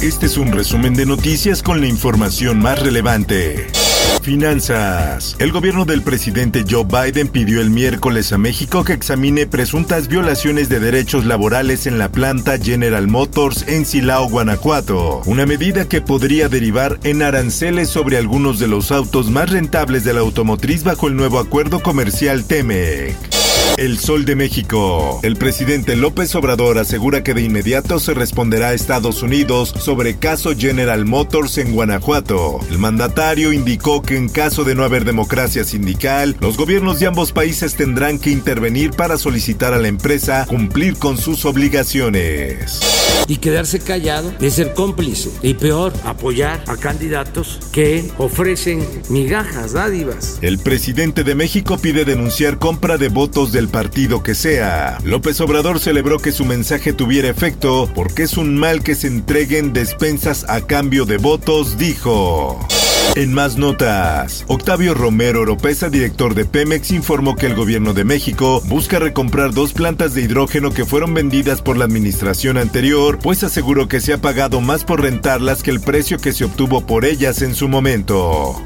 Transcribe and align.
Este 0.00 0.26
es 0.26 0.38
un 0.38 0.52
resumen 0.52 0.94
de 0.94 1.06
noticias 1.06 1.60
con 1.60 1.80
la 1.80 1.88
información 1.88 2.60
más 2.60 2.80
relevante. 2.80 3.66
Finanzas. 4.22 5.34
El 5.40 5.50
gobierno 5.50 5.86
del 5.86 6.02
presidente 6.02 6.64
Joe 6.68 6.84
Biden 6.84 7.26
pidió 7.26 7.60
el 7.60 7.70
miércoles 7.70 8.32
a 8.32 8.38
México 8.38 8.84
que 8.84 8.92
examine 8.92 9.48
presuntas 9.48 10.06
violaciones 10.06 10.68
de 10.68 10.78
derechos 10.78 11.24
laborales 11.24 11.88
en 11.88 11.98
la 11.98 12.12
planta 12.12 12.58
General 12.58 13.08
Motors 13.08 13.66
en 13.66 13.84
Silao, 13.84 14.28
Guanajuato. 14.28 15.22
Una 15.26 15.46
medida 15.46 15.88
que 15.88 16.00
podría 16.00 16.48
derivar 16.48 17.00
en 17.02 17.22
aranceles 17.22 17.88
sobre 17.88 18.18
algunos 18.18 18.60
de 18.60 18.68
los 18.68 18.92
autos 18.92 19.30
más 19.30 19.50
rentables 19.50 20.04
de 20.04 20.12
la 20.12 20.20
automotriz 20.20 20.84
bajo 20.84 21.08
el 21.08 21.16
nuevo 21.16 21.40
acuerdo 21.40 21.80
comercial 21.80 22.44
TEMEC. 22.44 23.16
El 23.78 23.96
Sol 23.96 24.24
de 24.24 24.34
México. 24.34 25.20
El 25.22 25.36
presidente 25.36 25.94
López 25.94 26.34
Obrador 26.34 26.78
asegura 26.78 27.22
que 27.22 27.32
de 27.32 27.42
inmediato 27.42 28.00
se 28.00 28.12
responderá 28.12 28.70
a 28.70 28.74
Estados 28.74 29.22
Unidos 29.22 29.72
sobre 29.78 30.16
caso 30.16 30.56
General 30.58 31.04
Motors 31.04 31.58
en 31.58 31.72
Guanajuato. 31.72 32.58
El 32.70 32.78
mandatario 32.78 33.52
indicó 33.52 34.02
que 34.02 34.16
en 34.16 34.30
caso 34.30 34.64
de 34.64 34.74
no 34.74 34.82
haber 34.82 35.04
democracia 35.04 35.62
sindical, 35.62 36.36
los 36.40 36.56
gobiernos 36.56 36.98
de 36.98 37.06
ambos 37.06 37.30
países 37.30 37.76
tendrán 37.76 38.18
que 38.18 38.30
intervenir 38.30 38.90
para 38.90 39.16
solicitar 39.16 39.72
a 39.72 39.78
la 39.78 39.86
empresa 39.86 40.44
cumplir 40.48 40.98
con 40.98 41.16
sus 41.16 41.44
obligaciones. 41.44 42.80
Y 43.28 43.36
quedarse 43.36 43.78
callado 43.78 44.32
es 44.40 44.54
ser 44.54 44.74
cómplice. 44.74 45.30
Y 45.42 45.54
peor, 45.54 45.92
apoyar 46.04 46.64
a 46.66 46.76
candidatos 46.76 47.60
que 47.72 48.10
ofrecen 48.18 48.84
migajas, 49.08 49.72
dádivas. 49.74 50.38
El 50.40 50.58
presidente 50.58 51.22
de 51.22 51.34
México 51.34 51.78
pide 51.78 52.04
denunciar 52.04 52.58
compra 52.58 52.96
de 52.96 53.08
votos 53.08 53.52
del 53.52 53.67
partido 53.68 54.22
que 54.22 54.34
sea. 54.34 54.98
López 55.04 55.40
Obrador 55.40 55.80
celebró 55.80 56.18
que 56.18 56.32
su 56.32 56.44
mensaje 56.44 56.92
tuviera 56.92 57.28
efecto 57.28 57.90
porque 57.94 58.24
es 58.24 58.36
un 58.36 58.56
mal 58.56 58.82
que 58.82 58.94
se 58.94 59.06
entreguen 59.06 59.72
despensas 59.72 60.44
a 60.48 60.62
cambio 60.62 61.04
de 61.04 61.18
votos, 61.18 61.78
dijo. 61.78 62.58
En 63.14 63.32
más 63.34 63.56
notas, 63.56 64.44
Octavio 64.46 64.94
Romero 64.94 65.40
Oropesa, 65.40 65.88
director 65.88 66.34
de 66.34 66.44
Pemex, 66.44 66.92
informó 66.92 67.34
que 67.34 67.46
el 67.46 67.54
gobierno 67.54 67.92
de 67.92 68.04
México 68.04 68.62
busca 68.66 68.98
recomprar 68.98 69.52
dos 69.52 69.72
plantas 69.72 70.14
de 70.14 70.22
hidrógeno 70.22 70.72
que 70.72 70.84
fueron 70.84 71.14
vendidas 71.14 71.62
por 71.62 71.76
la 71.76 71.84
administración 71.84 72.58
anterior, 72.58 73.18
pues 73.20 73.42
aseguró 73.42 73.88
que 73.88 74.00
se 74.00 74.12
ha 74.12 74.18
pagado 74.18 74.60
más 74.60 74.84
por 74.84 75.02
rentarlas 75.02 75.62
que 75.62 75.70
el 75.70 75.80
precio 75.80 76.18
que 76.18 76.32
se 76.32 76.44
obtuvo 76.44 76.86
por 76.86 77.04
ellas 77.04 77.42
en 77.42 77.54
su 77.54 77.68
momento. 77.68 78.62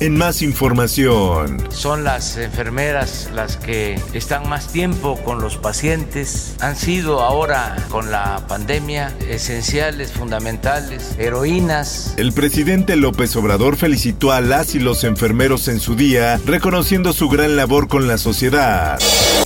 En 0.00 0.14
más 0.14 0.42
información. 0.42 1.56
Son 1.70 2.04
las 2.04 2.36
enfermeras 2.36 3.30
las 3.32 3.56
que 3.56 3.98
están 4.12 4.46
más 4.46 4.68
tiempo 4.68 5.16
con 5.24 5.40
los 5.40 5.56
pacientes. 5.56 6.54
Han 6.60 6.76
sido 6.76 7.20
ahora 7.20 7.76
con 7.88 8.10
la 8.10 8.46
pandemia 8.46 9.14
esenciales, 9.30 10.12
fundamentales, 10.12 11.14
heroínas. 11.18 12.12
El 12.18 12.34
presidente 12.34 12.96
López 12.96 13.34
Obrador 13.36 13.76
felicitó 13.76 14.32
a 14.32 14.42
las 14.42 14.74
y 14.74 14.80
los 14.80 15.02
enfermeros 15.02 15.66
en 15.68 15.80
su 15.80 15.96
día, 15.96 16.38
reconociendo 16.44 17.14
su 17.14 17.30
gran 17.30 17.56
labor 17.56 17.88
con 17.88 18.06
la 18.06 18.18
sociedad. 18.18 18.98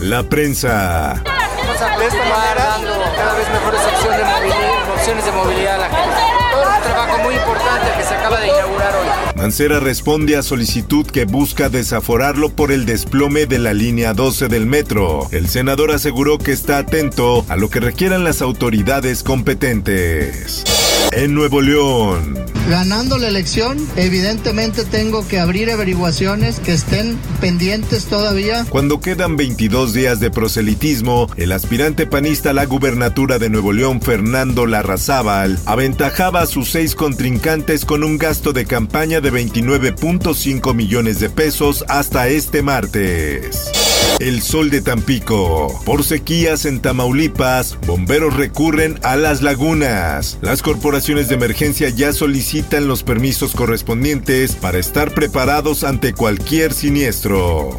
La 0.00 0.22
prensa. 0.30 1.22
De 1.22 2.06
esta 2.06 2.16
manera, 2.16 2.78
cada 3.16 3.34
vez 3.34 3.50
mejores 3.50 3.80
opciones 3.82 4.18
de 4.18 4.24
movilidad, 4.24 4.94
opciones 4.94 5.24
de 5.26 5.32
movilidad 5.32 5.74
a 5.74 5.78
la 5.78 5.88
gente. 5.90 6.37
Todo 6.58 6.76
un 6.76 6.82
trabajo 6.82 7.18
muy 7.22 7.34
importante 7.34 7.86
que 7.96 8.02
se 8.02 8.14
acaba 8.14 8.40
de 8.40 8.48
inaugurar 8.48 8.92
hoy. 8.96 9.06
Mancera 9.36 9.78
responde 9.78 10.36
a 10.36 10.42
solicitud 10.42 11.06
que 11.06 11.24
busca 11.24 11.68
desaforarlo 11.68 12.50
por 12.50 12.72
el 12.72 12.84
desplome 12.84 13.46
de 13.46 13.60
la 13.60 13.74
línea 13.74 14.12
12 14.12 14.48
del 14.48 14.66
metro. 14.66 15.28
El 15.30 15.48
senador 15.48 15.92
aseguró 15.92 16.38
que 16.38 16.50
está 16.50 16.78
atento 16.78 17.44
a 17.48 17.54
lo 17.54 17.70
que 17.70 17.78
requieran 17.78 18.24
las 18.24 18.42
autoridades 18.42 19.22
competentes. 19.22 20.64
En 21.12 21.34
Nuevo 21.34 21.60
León. 21.62 22.36
Ganando 22.68 23.16
la 23.16 23.28
elección, 23.28 23.78
evidentemente 23.96 24.84
tengo 24.84 25.26
que 25.26 25.38
abrir 25.38 25.70
averiguaciones 25.70 26.60
que 26.60 26.74
estén 26.74 27.18
pendientes 27.40 28.04
todavía. 28.04 28.66
Cuando 28.68 29.00
quedan 29.00 29.38
22 29.38 29.94
días 29.94 30.20
de 30.20 30.30
proselitismo, 30.30 31.28
el 31.36 31.52
aspirante 31.52 32.06
panista 32.06 32.50
a 32.50 32.52
la 32.52 32.66
gubernatura 32.66 33.38
de 33.38 33.48
Nuevo 33.48 33.72
León, 33.72 34.02
Fernando 34.02 34.66
Larrazábal, 34.66 35.58
aventajaba 35.64 36.42
a 36.42 36.46
sus 36.48 36.70
seis 36.70 36.94
contrincantes 36.94 37.84
con 37.84 38.02
un 38.02 38.18
gasto 38.18 38.52
de 38.52 38.64
campaña 38.64 39.20
de 39.20 39.32
29.5 39.32 40.74
millones 40.74 41.20
de 41.20 41.30
pesos 41.30 41.84
hasta 41.88 42.28
este 42.28 42.62
martes. 42.62 43.70
El 44.18 44.42
sol 44.42 44.70
de 44.70 44.80
Tampico. 44.80 45.80
Por 45.84 46.02
sequías 46.02 46.64
en 46.64 46.80
Tamaulipas, 46.80 47.78
bomberos 47.86 48.36
recurren 48.36 48.98
a 49.02 49.16
las 49.16 49.42
lagunas. 49.42 50.38
Las 50.40 50.62
corporaciones 50.62 51.28
de 51.28 51.36
emergencia 51.36 51.88
ya 51.90 52.12
solicitan 52.12 52.88
los 52.88 53.04
permisos 53.04 53.54
correspondientes 53.54 54.56
para 54.56 54.78
estar 54.78 55.14
preparados 55.14 55.84
ante 55.84 56.14
cualquier 56.14 56.72
siniestro. 56.72 57.78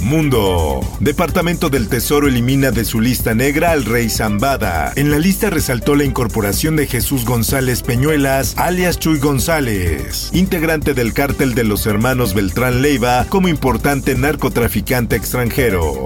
Mundo. 0.00 0.80
Departamento 1.00 1.70
del 1.70 1.88
Tesoro 1.88 2.28
elimina 2.28 2.70
de 2.70 2.84
su 2.84 3.00
lista 3.00 3.34
negra 3.34 3.72
al 3.72 3.84
rey 3.84 4.10
Zambada. 4.10 4.92
En 4.96 5.10
la 5.10 5.18
lista 5.18 5.50
resaltó 5.50 5.94
la 5.94 6.04
incorporación 6.04 6.76
de 6.76 6.86
Jesús 6.86 7.24
González 7.24 7.82
Peñuelas, 7.82 8.54
alias 8.56 8.98
Chuy 8.98 9.18
González, 9.18 10.30
integrante 10.32 10.94
del 10.94 11.12
cártel 11.12 11.54
de 11.54 11.64
los 11.64 11.86
hermanos 11.86 12.34
Beltrán 12.34 12.82
Leiva, 12.82 13.26
como 13.28 13.48
importante 13.48 14.14
narcotraficante 14.14 15.16
extranjero. 15.16 16.04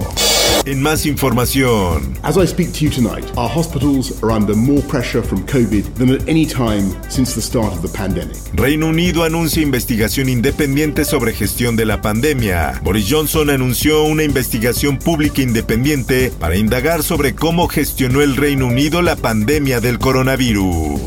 En 0.65 0.81
más 0.81 1.05
información. 1.05 2.17
As 2.21 2.35
I 2.35 2.45
speak 2.45 2.73
to 2.73 2.79
you 2.79 2.89
tonight, 2.91 3.25
our 3.37 3.49
hospitals 3.49 4.21
are 4.21 4.31
under 4.31 4.55
more 4.55 4.81
pressure 4.81 5.23
from 5.23 5.45
COVID 5.45 5.95
than 5.95 6.09
at 6.09 6.27
any 6.27 6.45
time 6.45 6.91
since 7.09 7.33
the 7.33 7.41
start 7.41 7.71
of 7.73 7.81
the 7.81 7.97
pandemic. 7.97 8.35
Reino 8.53 8.87
Unido 8.87 9.23
anuncia 9.23 9.61
investigación 9.63 10.27
independiente 10.27 11.05
sobre 11.05 11.33
gestión 11.33 11.75
de 11.75 11.85
la 11.85 12.01
pandemia. 12.01 12.81
Boris 12.83 13.07
Johnson 13.09 13.49
anunció 13.69 14.01
una 14.01 14.23
investigación 14.23 14.97
pública 14.97 15.43
independiente 15.43 16.33
para 16.39 16.55
indagar 16.55 17.03
sobre 17.03 17.35
cómo 17.35 17.67
gestionó 17.67 18.23
el 18.23 18.35
Reino 18.35 18.65
Unido 18.65 19.03
la 19.03 19.15
pandemia 19.15 19.79
del 19.79 19.99
coronavirus. 19.99 20.99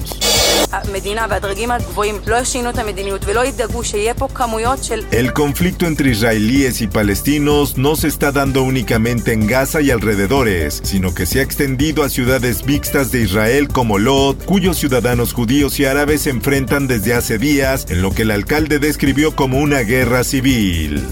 El 5.11 5.33
conflicto 5.33 5.87
entre 5.87 6.11
israelíes 6.11 6.81
y 6.83 6.87
palestinos 6.87 7.79
no 7.79 7.97
se 7.97 8.07
está 8.07 8.31
dando 8.31 8.63
únicamente 8.63 9.33
en 9.33 9.49
Gaza 9.49 9.81
y 9.81 9.91
alrededores, 9.91 10.81
sino 10.85 11.15
que 11.15 11.27
se 11.27 11.41
ha 11.41 11.43
extendido 11.43 12.05
a 12.05 12.09
ciudades 12.09 12.65
mixtas 12.65 13.11
de 13.11 13.23
Israel 13.23 13.67
como 13.67 13.99
Lot, 13.99 14.45
cuyos 14.45 14.79
ciudadanos 14.79 15.33
judíos 15.33 15.81
y 15.81 15.85
árabes 15.85 16.23
se 16.23 16.31
enfrentan 16.31 16.87
desde 16.87 17.15
hace 17.15 17.39
días 17.39 17.87
en 17.89 18.03
lo 18.03 18.13
que 18.13 18.23
el 18.23 18.31
alcalde 18.31 18.79
describió 18.79 19.35
como 19.35 19.59
una 19.59 19.81
guerra 19.81 20.23
civil. 20.23 21.03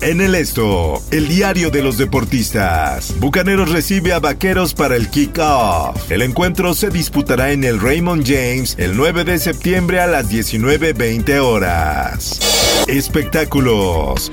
En 0.00 0.20
el 0.20 0.34
esto, 0.34 1.02
el 1.10 1.28
diario 1.28 1.70
de 1.70 1.82
los 1.82 1.98
deportistas. 1.98 3.14
Bucaneros 3.18 3.70
recibe 3.70 4.12
a 4.12 4.18
Vaqueros 4.18 4.74
para 4.74 4.96
el 4.96 5.08
kick-off. 5.08 6.10
El 6.10 6.22
encuentro 6.22 6.74
se 6.74 6.90
disputará 6.90 7.52
en 7.52 7.64
el 7.64 7.80
Raymond 7.80 8.24
James 8.26 8.76
el 8.78 8.96
9 8.96 9.24
de 9.24 9.38
septiembre 9.38 10.00
a 10.00 10.06
las 10.06 10.30
19.20 10.30 11.38
horas. 11.40 12.63
Espectáculos. 12.86 14.30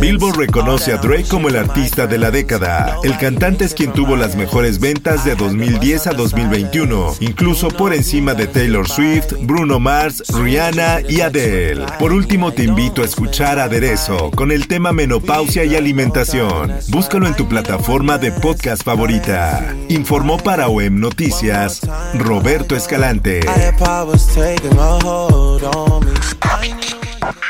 Billboard 0.00 0.36
reconoce 0.36 0.92
a 0.92 0.96
Drake 0.96 1.26
como 1.28 1.48
el 1.48 1.56
artista 1.56 2.06
de 2.06 2.18
la 2.18 2.30
década. 2.30 2.96
El 3.04 3.16
cantante 3.18 3.64
es 3.64 3.74
quien 3.74 3.92
tuvo 3.92 4.16
las 4.16 4.36
mejores 4.36 4.80
ventas 4.80 5.24
de 5.24 5.34
2010 5.34 6.08
a 6.08 6.12
2021, 6.12 7.14
incluso 7.20 7.68
por 7.68 7.94
encima 7.94 8.34
de 8.34 8.46
Taylor 8.46 8.88
Swift, 8.88 9.32
Bruno 9.42 9.78
Mars, 9.80 10.22
Rihanna 10.28 11.00
y 11.08 11.20
Adele. 11.20 11.86
Por 11.98 12.12
último, 12.12 12.52
te 12.52 12.64
invito 12.64 13.02
a 13.02 13.04
escuchar 13.04 13.58
Aderezo 13.58 14.30
con 14.32 14.50
el 14.50 14.66
tema 14.66 14.92
menopausia 14.92 15.64
y 15.64 15.76
alimentación. 15.76 16.72
Búscalo 16.88 17.26
en 17.26 17.34
tu 17.34 17.48
plataforma 17.48 18.18
de 18.18 18.32
podcast 18.32 18.82
favorita. 18.82 19.74
Informó 19.88 20.38
para 20.38 20.68
OEM 20.68 20.98
Noticias 20.98 21.80
Roberto 22.14 22.76
Escalante. 22.76 23.40